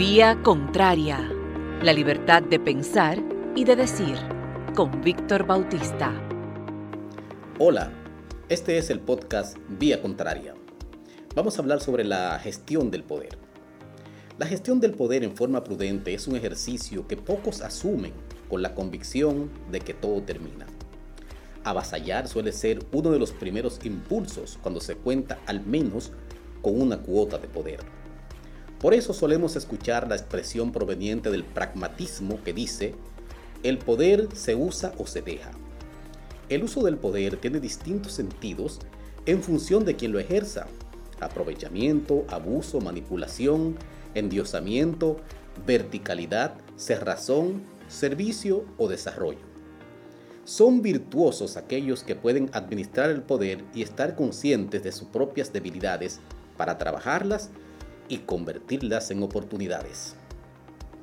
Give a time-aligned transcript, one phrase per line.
[0.00, 1.30] Vía Contraria.
[1.82, 3.22] La libertad de pensar
[3.54, 4.16] y de decir.
[4.74, 6.10] Con Víctor Bautista.
[7.58, 7.92] Hola,
[8.48, 10.54] este es el podcast Vía Contraria.
[11.34, 13.36] Vamos a hablar sobre la gestión del poder.
[14.38, 18.14] La gestión del poder en forma prudente es un ejercicio que pocos asumen
[18.48, 20.64] con la convicción de que todo termina.
[21.62, 26.10] Avasallar suele ser uno de los primeros impulsos cuando se cuenta al menos
[26.62, 27.99] con una cuota de poder.
[28.80, 32.94] Por eso solemos escuchar la expresión proveniente del pragmatismo que dice,
[33.62, 35.50] el poder se usa o se deja.
[36.48, 38.80] El uso del poder tiene distintos sentidos
[39.26, 40.66] en función de quien lo ejerza.
[41.20, 43.76] Aprovechamiento, abuso, manipulación,
[44.14, 45.18] endiosamiento,
[45.66, 49.50] verticalidad, cerrazón, servicio o desarrollo.
[50.46, 56.18] Son virtuosos aquellos que pueden administrar el poder y estar conscientes de sus propias debilidades
[56.56, 57.50] para trabajarlas
[58.10, 60.16] y convertirlas en oportunidades.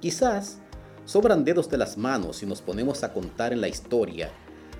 [0.00, 0.58] Quizás
[1.04, 4.30] sobran dedos de las manos si nos ponemos a contar en la historia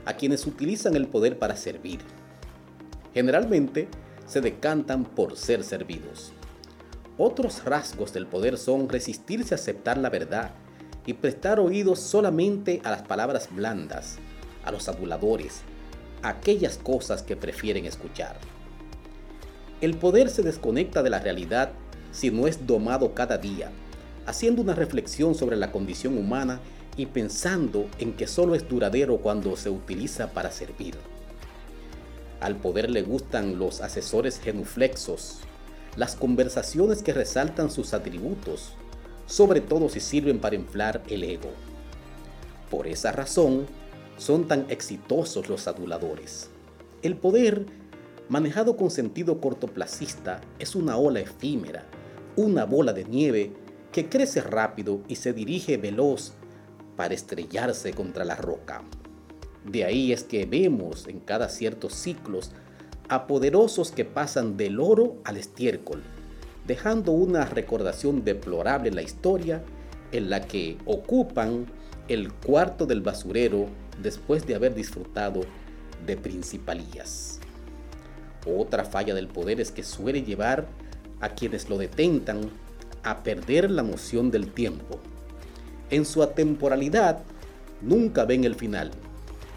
[0.06, 2.00] a quienes utilizan el poder para servir.
[3.12, 3.88] Generalmente
[4.27, 6.33] se decantan por ser servidos.
[7.19, 10.52] Otros rasgos del poder son resistirse a aceptar la verdad
[11.05, 14.18] y prestar oídos solamente a las palabras blandas,
[14.64, 15.62] a los aduladores,
[16.22, 18.39] a aquellas cosas que prefieren escuchar.
[19.80, 21.72] El poder se desconecta de la realidad
[22.12, 23.70] si no es domado cada día,
[24.27, 26.60] haciendo una reflexión sobre la condición humana
[26.96, 30.94] y pensando en que solo es duradero cuando se utiliza para servir.
[32.40, 35.38] Al poder le gustan los asesores genuflexos,
[35.96, 38.74] las conversaciones que resaltan sus atributos,
[39.27, 41.50] sobre todo si sirven para inflar el ego.
[42.70, 43.66] Por esa razón,
[44.18, 46.50] son tan exitosos los aduladores.
[47.02, 47.66] El poder,
[48.28, 51.84] manejado con sentido cortoplacista, es una ola efímera
[52.36, 53.52] una bola de nieve
[53.92, 56.33] que crece rápido y se dirige veloz
[56.97, 58.83] para estrellarse contra la roca.
[59.64, 62.51] De ahí es que vemos en cada ciertos ciclos
[63.08, 66.02] a poderosos que pasan del oro al estiércol,
[66.67, 69.62] dejando una recordación deplorable en la historia
[70.12, 71.67] en la que ocupan
[72.08, 73.67] el cuarto del basurero
[74.02, 75.42] después de haber disfrutado
[76.06, 77.40] de principalías.
[78.46, 80.67] Otra falla del poder es que suele llevar
[81.22, 82.50] a quienes lo detentan
[83.02, 85.00] a perder la noción del tiempo.
[85.88, 87.20] En su atemporalidad
[87.80, 88.90] nunca ven el final,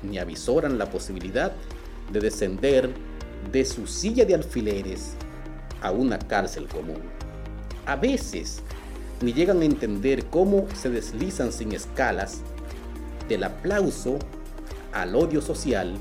[0.04, 1.52] ni avisoran la posibilidad
[2.12, 2.90] de descender
[3.52, 5.14] de su silla de alfileres
[5.82, 7.02] a una cárcel común.
[7.86, 8.62] A veces
[9.22, 12.42] ni llegan a entender cómo se deslizan sin escalas
[13.28, 14.20] del aplauso
[14.92, 15.96] al odio social,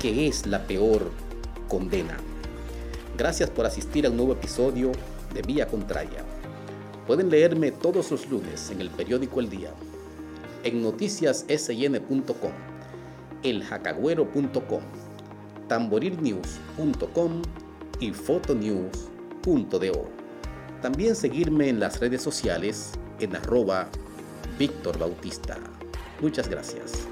[0.00, 1.10] que es la peor
[1.68, 2.16] condena.
[3.18, 4.92] Gracias por asistir a un nuevo episodio
[5.34, 6.24] de Vía Contraria.
[7.04, 9.72] Pueden leerme todos los lunes en el periódico El Día,
[10.62, 12.52] en noticiassn.com,
[13.42, 14.82] eljacagüero.com,
[15.66, 17.42] tamborilnews.com
[17.98, 20.08] y fotonews.do.
[20.80, 23.88] También seguirme en las redes sociales en arroba
[24.60, 25.58] Víctor Bautista.
[26.20, 27.08] Muchas gracias.